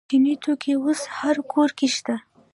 [0.09, 2.15] چیني توکي اوس هر کور کې شته.